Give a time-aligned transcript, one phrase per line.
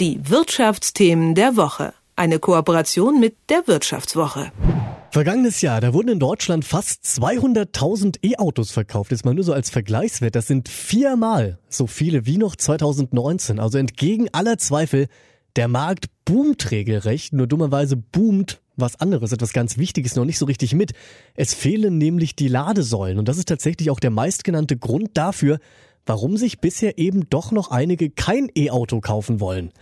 [0.00, 1.92] Die Wirtschaftsthemen der Woche.
[2.16, 4.50] Eine Kooperation mit der Wirtschaftswoche.
[5.10, 9.10] Vergangenes Jahr, da wurden in Deutschland fast 200.000 E-Autos verkauft.
[9.10, 10.34] Jetzt mal nur so als Vergleichswert.
[10.36, 13.60] Das sind viermal so viele wie noch 2019.
[13.60, 15.06] Also entgegen aller Zweifel,
[15.56, 17.34] der Markt boomt regelrecht.
[17.34, 20.92] Nur dummerweise boomt was anderes, etwas ganz Wichtiges noch nicht so richtig mit.
[21.34, 23.18] Es fehlen nämlich die Ladesäulen.
[23.18, 25.58] Und das ist tatsächlich auch der meistgenannte Grund dafür,
[26.06, 29.72] warum sich bisher eben doch noch einige kein E-Auto kaufen wollen.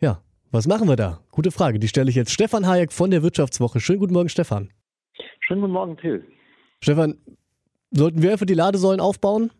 [0.00, 1.20] Ja, was machen wir da?
[1.30, 1.78] Gute Frage.
[1.78, 3.80] Die stelle ich jetzt Stefan Hayek von der Wirtschaftswoche.
[3.80, 4.70] Schönen guten Morgen, Stefan.
[5.40, 6.24] Schönen guten Morgen, Till.
[6.80, 7.16] Stefan,
[7.90, 9.50] sollten wir einfach die Ladesäulen aufbauen?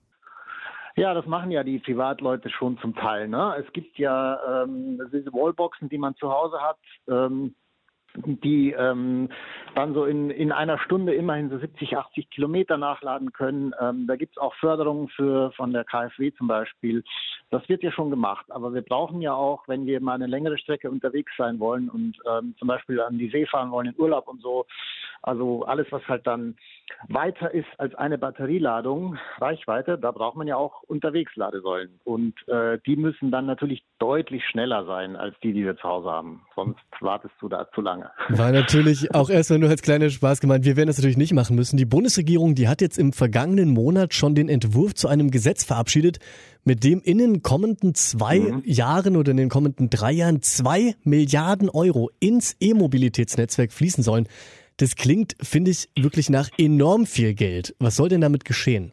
[0.96, 3.28] Ja, das machen ja die Privatleute schon zum Teil.
[3.28, 3.56] Ne?
[3.64, 6.78] Es gibt ja ähm, diese Wallboxen, die man zu Hause hat.
[7.08, 7.54] Ähm,
[8.14, 9.28] die ähm,
[9.74, 13.72] dann so in, in einer Stunde immerhin so 70, 80 Kilometer nachladen können.
[13.80, 17.02] Ähm, da gibt es auch Förderungen für von der KfW zum Beispiel.
[17.50, 20.58] Das wird ja schon gemacht, aber wir brauchen ja auch, wenn wir mal eine längere
[20.58, 24.28] Strecke unterwegs sein wollen und ähm, zum Beispiel an die See fahren wollen in Urlaub
[24.28, 24.66] und so,
[25.22, 26.56] also alles, was halt dann
[27.08, 32.00] weiter ist als eine Batterieladung, Reichweite, da braucht man ja auch unterwegs Ladesäulen.
[32.04, 36.10] Und äh, die müssen dann natürlich deutlich schneller sein als die, die wir zu Hause
[36.10, 36.44] haben.
[36.56, 38.01] Sonst wartest du da zu lange.
[38.28, 40.64] War natürlich auch erstmal nur als kleiner Spaß gemeint.
[40.64, 41.76] Wir werden das natürlich nicht machen müssen.
[41.76, 46.18] Die Bundesregierung, die hat jetzt im vergangenen Monat schon den Entwurf zu einem Gesetz verabschiedet,
[46.64, 48.62] mit dem in den kommenden zwei mhm.
[48.64, 54.28] Jahren oder in den kommenden drei Jahren zwei Milliarden Euro ins E-Mobilitätsnetzwerk fließen sollen.
[54.76, 57.74] Das klingt, finde ich, wirklich nach enorm viel Geld.
[57.78, 58.92] Was soll denn damit geschehen?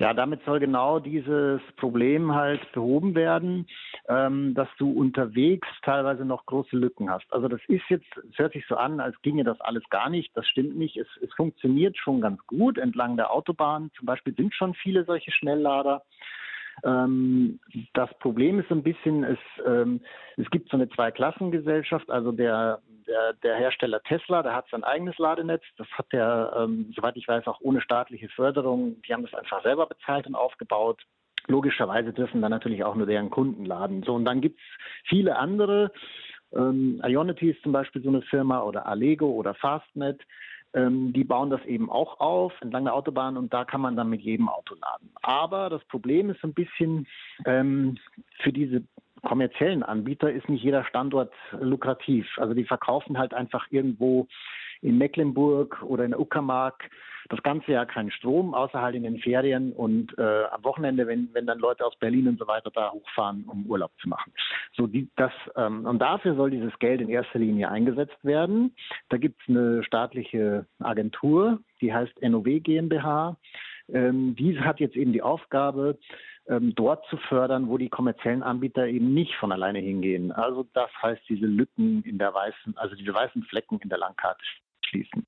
[0.00, 3.66] Ja, damit soll genau dieses Problem halt behoben werden,
[4.08, 7.30] ähm, dass du unterwegs teilweise noch große Lücken hast.
[7.30, 10.34] Also das ist jetzt, es hört sich so an, als ginge das alles gar nicht.
[10.34, 10.96] Das stimmt nicht.
[10.96, 13.90] Es, es funktioniert schon ganz gut entlang der Autobahn.
[13.98, 16.02] Zum Beispiel sind schon viele solche Schnelllader.
[16.84, 17.60] Ähm,
[17.94, 20.00] das Problem ist ein bisschen, es, ähm,
[20.36, 25.18] es gibt so eine Zweiklassengesellschaft, also der, der, der, Hersteller Tesla, der hat sein eigenes
[25.18, 29.34] Ladenetz, das hat der, ähm, soweit ich weiß, auch ohne staatliche Förderung, die haben das
[29.34, 31.02] einfach selber bezahlt und aufgebaut.
[31.46, 34.02] Logischerweise dürfen dann natürlich auch nur deren Kunden laden.
[34.02, 35.90] So, und dann gibt es viele andere,
[36.54, 40.20] ähm, Ionity ist zum Beispiel so eine Firma oder Allego oder Fastnet,
[40.74, 44.10] ähm, die bauen das eben auch auf entlang der Autobahn und da kann man dann
[44.10, 45.10] mit jedem Auto laden.
[45.22, 47.06] Aber das Problem ist ein bisschen
[47.44, 47.98] ähm,
[48.42, 48.82] für diese
[49.22, 52.26] kommerziellen Anbieter ist nicht jeder Standort lukrativ.
[52.38, 54.26] Also die verkaufen halt einfach irgendwo
[54.82, 56.90] in Mecklenburg oder in der Uckermark
[57.30, 61.28] das ganze Jahr keinen Strom, außer halt in den Ferien und äh, am Wochenende, wenn,
[61.32, 64.32] wenn dann Leute aus Berlin und so weiter da hochfahren, um Urlaub zu machen.
[64.76, 68.74] So die, das, ähm, und dafür soll dieses Geld in erster Linie eingesetzt werden.
[69.08, 73.36] Da gibt es eine staatliche Agentur, die heißt NOW GmbH.
[73.92, 75.98] Ähm, diese hat jetzt eben die Aufgabe,
[76.48, 80.32] ähm, dort zu fördern, wo die kommerziellen Anbieter eben nicht von alleine hingehen.
[80.32, 84.42] Also das heißt, diese Lücken in der weißen, also diese weißen Flecken in der Landkarte
[84.90, 85.26] schließen.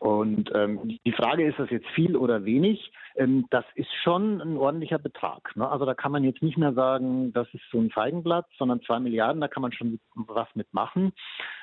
[0.00, 2.92] Und ähm, die Frage ist das jetzt viel oder wenig?
[3.16, 5.56] Ähm, das ist schon ein ordentlicher Betrag.
[5.56, 5.68] Ne?
[5.68, 9.00] Also da kann man jetzt nicht mehr sagen, das ist so ein Feigenblatt, sondern zwei
[9.00, 11.12] Milliarden, da kann man schon was mitmachen.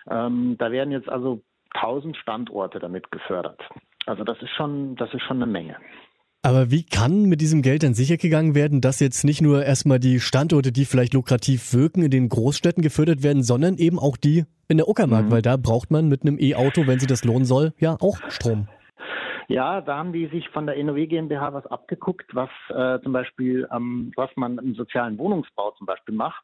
[0.09, 1.41] Ähm, da werden jetzt also
[1.73, 3.61] tausend Standorte damit gefördert.
[4.05, 5.77] Also das ist schon, das ist schon eine Menge.
[6.45, 10.19] Aber wie kann mit diesem Geld dann sichergegangen werden, dass jetzt nicht nur erstmal die
[10.19, 14.77] Standorte, die vielleicht lukrativ wirken, in den Großstädten gefördert werden, sondern eben auch die in
[14.77, 15.31] der Uckermark, mhm.
[15.31, 18.67] weil da braucht man mit einem E-Auto, wenn sie das lohnen soll, ja auch Strom.
[19.47, 23.67] Ja, da haben die sich von der NOW GmbH was abgeguckt, was äh, zum Beispiel,
[23.75, 26.43] ähm, was man im sozialen Wohnungsbau zum Beispiel macht.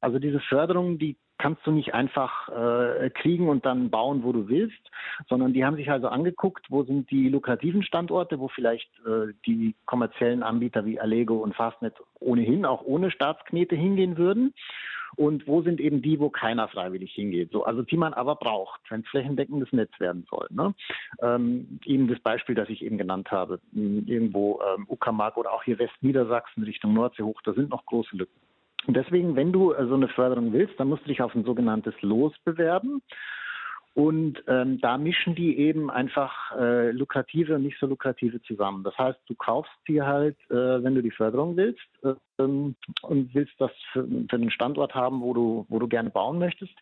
[0.00, 4.48] Also diese Förderung, die kannst du nicht einfach äh, kriegen und dann bauen, wo du
[4.48, 4.90] willst,
[5.28, 9.74] sondern die haben sich also angeguckt, wo sind die lukrativen Standorte, wo vielleicht äh, die
[9.86, 14.52] kommerziellen Anbieter wie Allego und Fastnet ohnehin auch ohne Staatsknete hingehen würden
[15.16, 17.50] und wo sind eben die, wo keiner freiwillig hingeht.
[17.52, 20.48] So, also die man aber braucht, wenn es flächendeckendes Netz werden soll.
[20.50, 20.74] Ne?
[21.22, 25.78] Ähm, eben das Beispiel, das ich eben genannt habe, irgendwo ähm, Uckermark oder auch hier
[25.78, 28.47] Westniedersachsen Richtung Nordsee hoch, da sind noch große Lücken.
[28.86, 31.44] Und deswegen, wenn du äh, so eine Förderung willst, dann musst du dich auf ein
[31.44, 33.02] sogenanntes Los bewerben.
[33.98, 38.84] Und ähm, da mischen die eben einfach äh, lukrative und nicht so lukrative zusammen.
[38.84, 42.76] Das heißt, du kaufst dir halt, äh, wenn du die Förderung willst äh, und
[43.34, 46.74] willst das für, für, den Standort haben, wo du, wo du gerne bauen möchtest,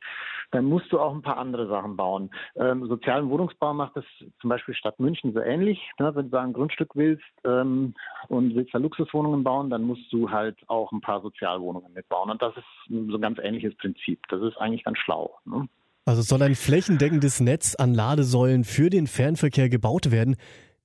[0.51, 2.29] dann musst du auch ein paar andere Sachen bauen.
[2.55, 4.05] Ähm, sozialen Wohnungsbau macht das
[4.43, 5.81] zum Beispiel Stadt München so ähnlich.
[5.99, 6.15] Ne?
[6.15, 7.95] Wenn du da ein Grundstück willst ähm,
[8.29, 12.29] und willst da Luxuswohnungen bauen, dann musst du halt auch ein paar Sozialwohnungen mitbauen.
[12.29, 14.21] Und das ist so ein ganz ähnliches Prinzip.
[14.29, 15.39] Das ist eigentlich ganz schlau.
[15.47, 15.67] Ne?
[16.07, 20.37] Also soll ein flächendeckendes Netz an Ladesäulen für den Fernverkehr gebaut werden.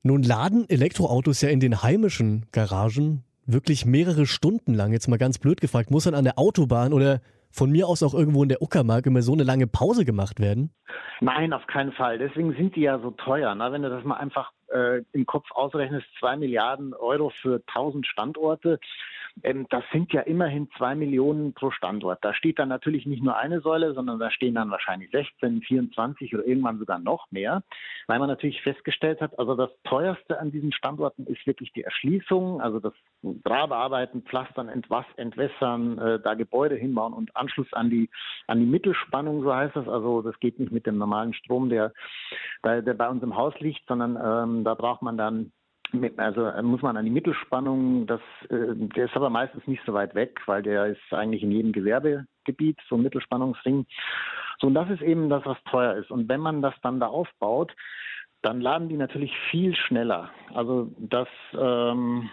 [0.01, 4.93] Nun laden Elektroautos ja in den heimischen Garagen wirklich mehrere Stunden lang.
[4.93, 7.21] Jetzt mal ganz blöd gefragt, muss dann an der Autobahn oder
[7.51, 10.71] von mir aus auch irgendwo in der Uckermark immer so eine lange Pause gemacht werden?
[11.19, 12.17] Nein, auf keinen Fall.
[12.17, 13.53] Deswegen sind die ja so teuer.
[13.53, 13.71] Ne?
[13.71, 18.79] Wenn du das mal einfach äh, im Kopf ausrechnest, zwei Milliarden Euro für 1000 Standorte,
[19.43, 22.19] ähm, das sind ja immerhin zwei Millionen pro Standort.
[22.23, 26.33] Da steht dann natürlich nicht nur eine Säule, sondern da stehen dann wahrscheinlich 16, 24
[26.33, 27.63] oder irgendwann sogar noch mehr,
[28.07, 32.61] weil man natürlich festgestellt hat, also das teuerste an diesen Standorten ist wirklich die Erschließung,
[32.61, 32.93] also das
[33.43, 38.09] Grabearbeiten, Pflastern, Entwas Entwässern, äh, da Gebäude hinbauen und Anschluss an die
[38.47, 39.87] an die Mittelspannung, so heißt das.
[39.87, 41.93] Also das geht nicht mit dem normalen Strom, der,
[42.63, 45.51] der, der bei uns im Haus liegt, sondern ähm, da braucht man dann
[46.17, 49.93] also äh, muss man an die Mittelspannung, das, äh, der ist aber meistens nicht so
[49.93, 53.85] weit weg, weil der ist eigentlich in jedem Gewerbegebiet, so ein Mittelspannungsring.
[54.59, 56.11] So, und das ist eben das, was teuer ist.
[56.11, 57.73] Und wenn man das dann da aufbaut,
[58.41, 60.31] dann laden die natürlich viel schneller.
[60.53, 62.29] Also das ähm,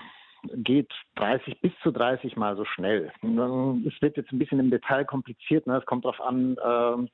[0.55, 3.13] geht 30 bis zu 30 Mal so schnell.
[3.23, 5.67] Es wird jetzt ein bisschen im Detail kompliziert.
[5.67, 5.77] Ne?
[5.77, 7.09] Es kommt darauf an, ähm,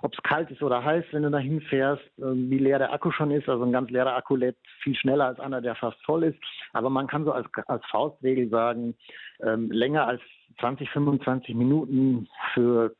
[0.00, 3.10] ob es kalt ist oder heiß, wenn du da hinfährst, äh, wie leer der Akku
[3.10, 3.48] schon ist.
[3.48, 6.38] Also ein ganz leerer Akku lädt viel schneller als einer, der fast voll ist.
[6.72, 8.94] Aber man kann so als, als Faustregel sagen,
[9.40, 10.22] ähm, länger als
[10.60, 12.94] 20, 25 Minuten für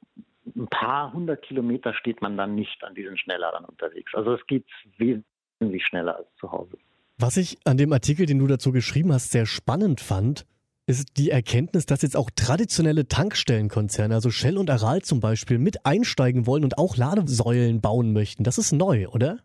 [0.57, 4.15] ein paar hundert Kilometer steht man dann nicht an diesen Schnellladern unterwegs.
[4.15, 4.67] Also es geht
[4.97, 6.79] wesentlich schneller als zu Hause.
[7.19, 10.47] Was ich an dem Artikel, den du dazu geschrieben hast, sehr spannend fand,
[10.89, 15.85] ist die Erkenntnis, dass jetzt auch traditionelle Tankstellenkonzerne, also Shell und Aral zum Beispiel, mit
[15.85, 18.43] einsteigen wollen und auch Ladesäulen bauen möchten.
[18.43, 19.39] Das ist neu, oder?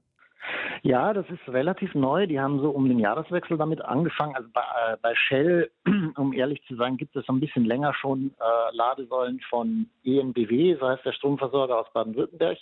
[0.86, 2.28] Ja, das ist relativ neu.
[2.28, 4.36] Die haben so um den Jahreswechsel damit angefangen.
[4.36, 5.72] Also bei, äh, bei Shell,
[6.18, 10.88] um ehrlich zu sein, gibt es ein bisschen länger schon äh, Ladesäulen von ENBW, so
[10.88, 12.57] heißt der Stromversorger aus Baden-Württemberg.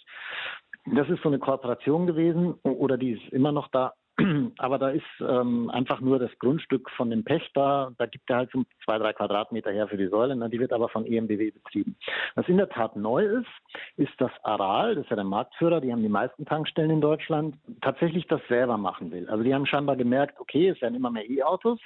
[0.96, 3.94] Das ist so eine Kooperation gewesen oder die ist immer noch da.
[4.58, 8.52] Aber da ist ähm, einfach nur das Grundstück von dem Pächter, da gibt er halt
[8.52, 10.50] so zwei, drei Quadratmeter her für die Säule, ne?
[10.50, 11.96] die wird aber von EMBW betrieben.
[12.36, 13.50] Was in der Tat neu ist,
[13.98, 17.56] ist, dass Aral, das ist ja der Marktführer, die haben die meisten Tankstellen in Deutschland,
[17.82, 19.30] tatsächlich das selber machen will.
[19.30, 21.80] Also die haben scheinbar gemerkt, okay, es werden immer mehr E-Autos,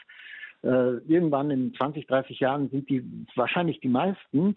[0.65, 3.03] äh, irgendwann in 20, 30 Jahren sind die
[3.35, 4.55] wahrscheinlich die meisten.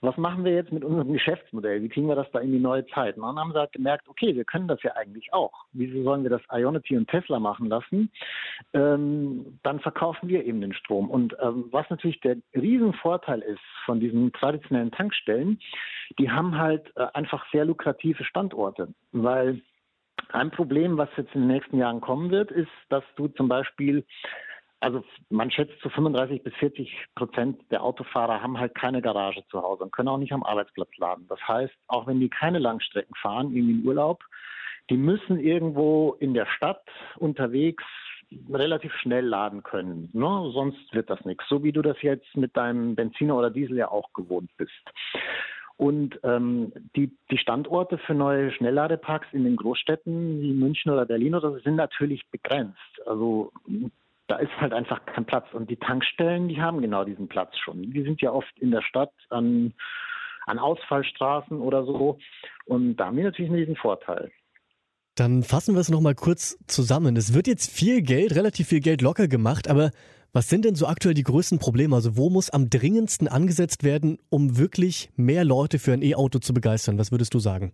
[0.00, 1.82] Was machen wir jetzt mit unserem Geschäftsmodell?
[1.82, 3.16] Wie kriegen wir das da in die neue Zeit?
[3.16, 5.52] Und dann haben sie halt gemerkt, okay, wir können das ja eigentlich auch.
[5.72, 8.10] Wieso sollen wir das Ionity und Tesla machen lassen?
[8.72, 11.10] Ähm, dann verkaufen wir eben den Strom.
[11.10, 15.60] Und ähm, was natürlich der Riesenvorteil ist von diesen traditionellen Tankstellen,
[16.18, 19.60] die haben halt äh, einfach sehr lukrative Standorte, weil
[20.30, 24.04] ein Problem, was jetzt in den nächsten Jahren kommen wird, ist, dass du zum Beispiel
[24.80, 29.62] also man schätzt zu 35 bis 40 Prozent der Autofahrer haben halt keine Garage zu
[29.62, 31.26] Hause und können auch nicht am Arbeitsplatz laden.
[31.28, 34.22] Das heißt, auch wenn die keine Langstrecken fahren, irgendwie in Urlaub,
[34.90, 36.82] die müssen irgendwo in der Stadt
[37.16, 37.84] unterwegs
[38.50, 40.10] relativ schnell laden können.
[40.12, 40.50] Ne?
[40.52, 41.44] Sonst wird das nichts.
[41.48, 44.72] So wie du das jetzt mit deinem Benziner oder Diesel ja auch gewohnt bist.
[45.76, 51.36] Und ähm, die, die Standorte für neue Schnellladeparks in den Großstädten wie München oder Berlin
[51.36, 53.00] oder so sind natürlich begrenzt.
[53.06, 53.52] Also
[54.28, 55.46] da ist halt einfach kein Platz.
[55.52, 57.90] Und die Tankstellen, die haben genau diesen Platz schon.
[57.90, 59.72] Die sind ja oft in der Stadt an,
[60.46, 62.18] an Ausfallstraßen oder so.
[62.66, 64.30] Und da haben wir natürlich diesen Vorteil.
[65.14, 67.16] Dann fassen wir es nochmal kurz zusammen.
[67.16, 69.90] Es wird jetzt viel Geld, relativ viel Geld locker gemacht, aber
[70.32, 71.96] was sind denn so aktuell die größten Probleme?
[71.96, 76.52] Also wo muss am dringendsten angesetzt werden, um wirklich mehr Leute für ein E-Auto zu
[76.52, 76.98] begeistern?
[76.98, 77.72] Was würdest du sagen?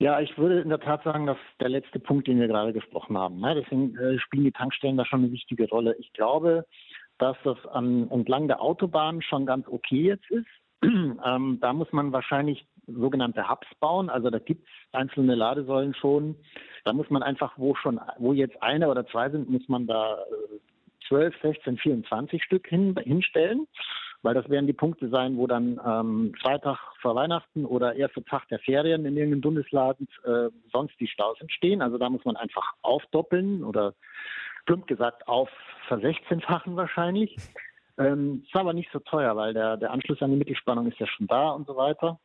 [0.00, 3.16] Ja, ich würde in der Tat sagen, dass der letzte Punkt, den wir gerade gesprochen
[3.16, 3.40] haben.
[3.40, 3.54] Ne?
[3.54, 5.94] Deswegen äh, spielen die Tankstellen da schon eine wichtige Rolle.
[5.98, 6.66] Ich glaube,
[7.18, 10.46] dass das an, entlang der Autobahn schon ganz okay jetzt ist.
[10.82, 14.10] ähm, da muss man wahrscheinlich sogenannte Hubs bauen.
[14.10, 16.36] Also da gibt es einzelne Ladesäulen schon.
[16.84, 20.14] Da muss man einfach, wo schon, wo jetzt eine oder zwei sind, muss man da
[20.14, 23.68] äh, 12, 16, 24 Stück hin, hinstellen
[24.24, 28.48] weil das werden die Punkte sein, wo dann ähm, Freitag vor Weihnachten oder erster Tag
[28.48, 31.82] der Ferien in irgendeinem Bundesland äh, sonst die Staus entstehen.
[31.82, 33.94] Also da muss man einfach aufdoppeln oder
[34.64, 35.50] plump gesagt auf
[35.88, 37.36] versechzehnfachen wahrscheinlich.
[37.98, 41.06] Ähm, ist aber nicht so teuer, weil der, der Anschluss an die Mittelspannung ist ja
[41.06, 42.18] schon da und so weiter.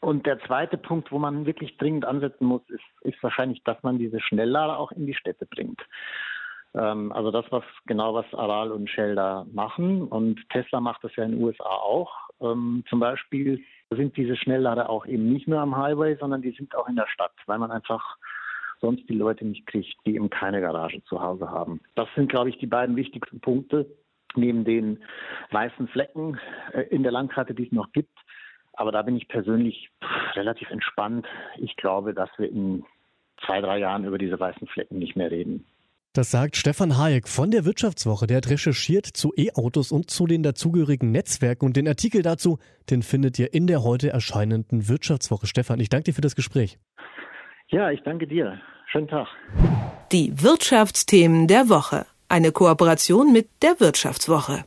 [0.00, 3.98] Und der zweite Punkt, wo man wirklich dringend ansetzen muss, ist, ist wahrscheinlich, dass man
[3.98, 5.80] diese Schnelllader auch in die Städte bringt.
[6.74, 10.02] Ähm, also das, was genau was Aral und Shell da machen.
[10.02, 12.12] Und Tesla macht das ja in den USA auch.
[12.40, 16.74] Ähm, zum Beispiel sind diese Schnelllader auch eben nicht nur am Highway, sondern die sind
[16.76, 18.16] auch in der Stadt, weil man einfach
[18.80, 21.80] sonst die Leute nicht kriegt, die eben keine Garage zu Hause haben.
[21.96, 23.86] Das sind, glaube ich, die beiden wichtigsten Punkte,
[24.36, 25.02] neben den
[25.50, 26.38] weißen Flecken
[26.72, 28.16] äh, in der Landkarte, die es noch gibt.
[28.74, 29.90] Aber da bin ich persönlich
[30.34, 31.26] relativ entspannt.
[31.58, 32.84] Ich glaube, dass wir in
[33.44, 35.66] zwei, drei Jahren über diese weißen Flecken nicht mehr reden.
[36.12, 38.26] Das sagt Stefan Hayek von der Wirtschaftswoche.
[38.26, 41.66] Der hat recherchiert zu E-Autos und zu den dazugehörigen Netzwerken.
[41.66, 42.58] Und den Artikel dazu,
[42.90, 45.46] den findet ihr in der heute erscheinenden Wirtschaftswoche.
[45.46, 46.78] Stefan, ich danke dir für das Gespräch.
[47.68, 48.60] Ja, ich danke dir.
[48.90, 49.28] Schönen Tag.
[50.10, 52.06] Die Wirtschaftsthemen der Woche.
[52.28, 54.64] Eine Kooperation mit der Wirtschaftswoche.